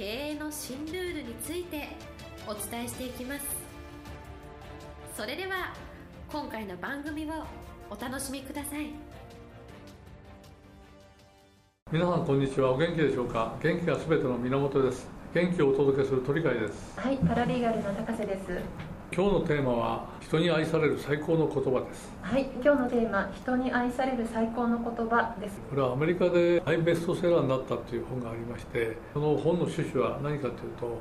[0.00, 1.88] 経営の新ルールについて
[2.46, 3.44] お伝えしていきます。
[5.14, 5.74] それでは
[6.32, 7.44] 今回の番組を
[7.90, 8.86] お楽しみください。
[11.92, 12.72] 皆さんこんにちは。
[12.72, 13.58] お元気でしょうか？
[13.62, 15.06] 元気がすべての源です。
[15.34, 16.98] 元気をお届けする鳥飼です。
[16.98, 18.58] はいパラリーガルの高瀬です
[19.12, 22.12] 今日のテーマは人に愛される最高の言葉です。
[22.22, 25.58] はい今日のテーマ人に愛される最高の言葉です。
[25.68, 30.98] これはアメリカで大ベストセラーになったという本がありましてその本の趣旨は何かというと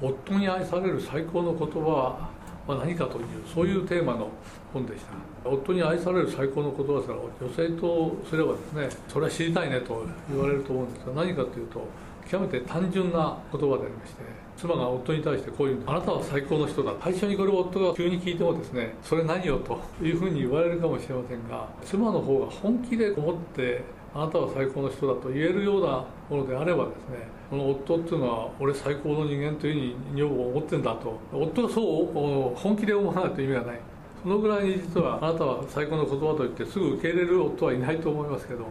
[0.00, 2.30] 夫に愛される最高の言葉
[2.68, 4.28] は何かというそういうテーマの
[4.72, 5.50] 本でした。
[5.50, 11.82] 夫に愛される最高の言葉ですから女性とすればですねそれは知りたいねと言われると思うんですが何かというと
[12.28, 14.22] 極めて単純な言葉でありまして
[14.56, 15.82] 妻が夫に対してこういう。
[15.86, 16.92] あなたは最高の人だ。
[17.00, 23.84] 最初にこれを夫が急に聞いてもですねそれ何よというふうに言われるかもしれませんが妻の方が本気で思って
[24.14, 31.18] あなたは最高の人だと言えるようなものであればですねこの夫っていうのは俺最高の人間というふうに女房は思ってんだと。
[31.32, 33.80] 夫がそう本気で思わないと意味がない。
[34.20, 38.66] そのぐらいに実はあなたは最高の言葉と言ってすぐ受け入れる夫はいないと思いますけど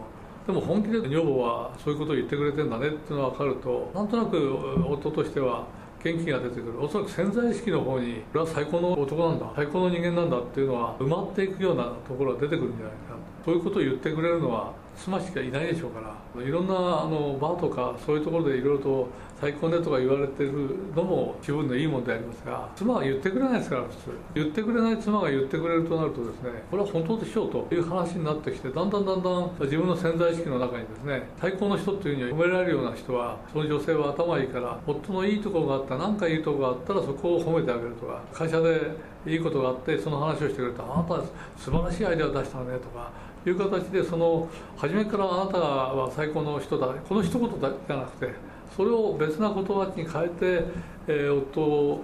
[0.48, 4.56] でも本気で女房はそういうことを言ってくれてんだねっていうのが分かるとなんとなく
[4.88, 5.66] 夫としては
[6.02, 6.82] 元気が出てくる。
[6.82, 9.52] おそらく潜在意識の方に俺は最高の男なんだ。
[9.54, 13.16] 最高の人間なんだっていうのは埋まっていくようなところが出てくるんじゃないかな。
[13.44, 19.08] そういうことを言ってくれるのは妻しかいないでしょうからいろんなあのバーとかそういうところでいろいろと
[19.40, 20.52] 最高ねとか言われてる
[20.96, 23.94] のも気分のいいもんでありますが妻は言ってくれないですから普通。
[24.34, 38.96] 言ってくれない妻が言ってくれるとなるとですねこれは本当でしょうという話になってきてだんだんだんだん自分の潜在意識の中にですね最高の人というふうに褒められるような人はその女性は頭いいから夫のいいところがあった何かいいところがあったらそこを褒めてあげるとか会社で
[39.26, 41.24] いいことがあってその話をしてくれたあなたは
[41.56, 43.10] 素晴らしいアイデアを出したねとか
[43.46, 48.32] いう形でその初めからあなたは最高の人だこの一言だけじゃなくて
[48.76, 50.64] それを別な言葉に変えて、
[51.08, 52.02] えー、夫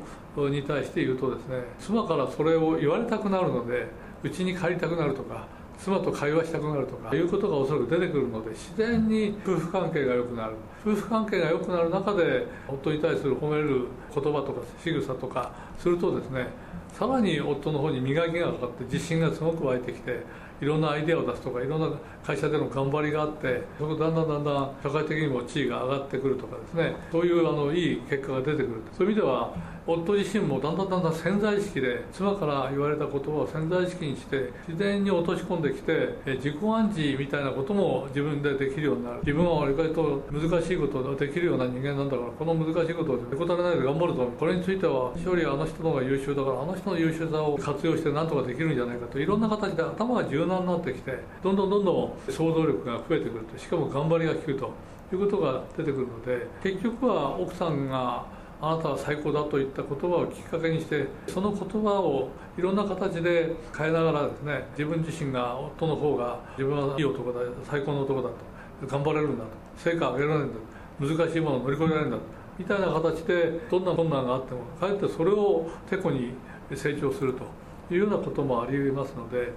[0.48, 3.86] に対して言うとですね妻からそれを言われたくなるので
[4.22, 5.46] うちに帰りたくなるとか
[5.78, 10.54] 妻と会話したくなるとかいうことがおそらく出てくるので自然に夫婦関係が良くなる。
[10.84, 16.46] 夫婦関係が良くなる中で夫に対する褒める言葉とか仕草とかするとですね
[16.92, 20.22] さらに夫の方に磨きがかかって自信がすごく湧いてきて
[20.60, 21.88] いろんなアイデアを出すとかいろんな
[22.24, 29.52] 会社での頑張りがあってそこだんだんだんだん社会的にも地位が上がってくるとかですねそういうあのいい結果が出てくるそういう意味では
[29.86, 39.18] 夫自身もだんだんだんだん潜在意識で妻から言われた言葉を潜在意識にして自然に落とし込んできて自己暗示みたいなことも自分でできるようになる。
[39.18, 54.72] 自分は意外と難しことができるような人間なんだからこの難しいことをへこたれないで頑張るとこれについては勝利はあの人の方が優秀だからあの人の優秀さを活用して何とかできるんじゃないかといろんな形で頭が柔軟になってきてどんどんどんどん想像力が増えてくるとしかも頑張りが効くと
[55.12, 58.26] いうことが出てくるので結局は奥さんが
[58.60, 68.34] あなたは最高だといった言葉をきっかけにしてその言葉をいろんな形で変えながらですね自分自身が夫の方が自分はいい男だ最高の男だと
[68.86, 69.63] 頑張れるんだと。
[69.76, 70.60] 成果を上げられるんだ。
[71.00, 72.18] 難しいものを乗り越えられるんだ。
[72.58, 76.34] みたいな形でどんな困難があってもかえってそれをてこに
[76.74, 77.44] 成長すると
[77.92, 79.52] いうようなこともありえますので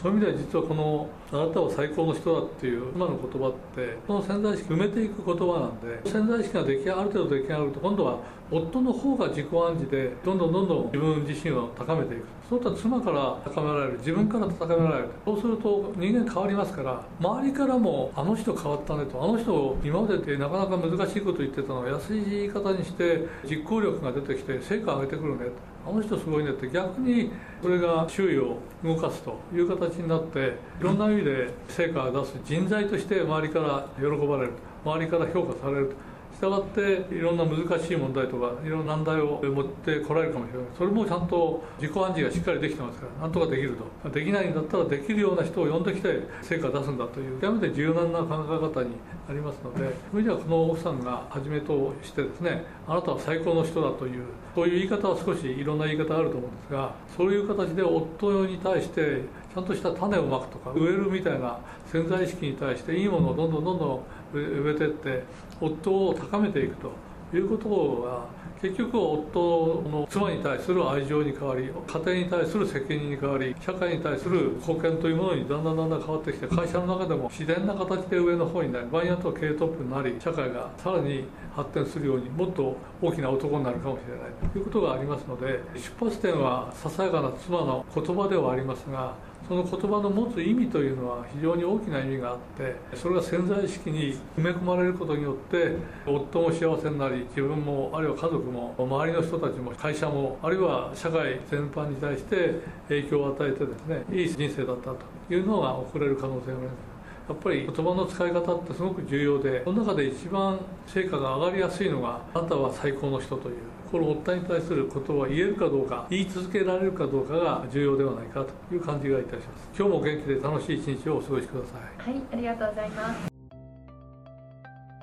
[0.00, 8.18] そういう意味では実はこの「あなたは最高の人だ」っていう今の言葉ってこの潜在意識埋めていく言葉なんで潜在意識が出来ある程度出来上がると今度は
[8.50, 12.24] 夫の方が自己暗示でどんどんどんどん自分自身を高めていく。
[12.48, 15.08] そういった妻から高められる自分から高められる。
[15.24, 25.75] そうすると人間変わりますから周りからもあの人変わったねとあの人今までってなかなか難しいこと言ってたのを優しい言い方にして実行力が出てきて成果を上げてくるねと。
[25.88, 27.30] あの人すごいねって逆に
[27.62, 34.52] これが周囲を動かすという形になっていろんな意味で成果を出す人材として周りから喜ばれる
[34.84, 36.15] 周りから評価されると。
[36.36, 40.66] したがっていろんな難しい問題とかいろんな難題を持ってこられるかもしれない。
[40.76, 44.10] それもちゃんと自己暗示がしっかりできてますからなんとかできると。
[44.10, 48.90] できないんだったらできるような人を呼んできて成果を出すんだという極めて柔軟な考え方に
[49.26, 54.24] なりますのでそれじゃこの奥さんがはじめとしてですねあなたは最高の人だという
[54.54, 59.22] そういう言い方は少しいろんな言い方あると思うんですがそういう形で夫に対して
[59.56, 61.58] ちゃんとした種をまくとか植えるみたいな
[61.90, 64.04] 潜在意識に対していいものをどんどんどんど
[64.34, 65.22] ん植えていって
[65.58, 66.90] 夫を高めていくと。
[67.34, 81.24] いうことが結局夫の妻に対する愛情に変わり家庭に対する責任に変わり社会に対する貢献というものにだんだんだんだん変わってきて会社の中でも自然な形で上の方になり場合によっては経営トップになり社会がさらに
[81.54, 84.50] 発展するようにもっと大きな男になるかもしれない。
[84.52, 89.14] ということがありますので出発点はささやかな妻の言葉ではありますが
[89.48, 104.98] その言葉の持つ意味というのは非常に大きな意味があってそれが潜在意識に埋め込まれることによって夫も幸せになりり自分もあるいは家族も周りの人たちも会社もあるいは社会全般に対して影響を与えてですねいい人生だったと
[105.30, 106.96] いうのが送れる可能性があります。
[107.28, 113.56] やっぱり言葉の使い方ってすごく重要でその中で一番成果が上がりやすいのがあなたは最高の人という
[113.90, 119.70] この夫に対することは言えるかどうか言い続けられるかどうかが重要ではないかという感じがいたします。
[119.76, 121.72] 今日も元気で楽しい一日をお過ごしくださ
[122.06, 122.10] い。
[122.10, 123.36] はいありがとうございます。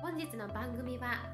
[0.00, 1.33] 本日の番組は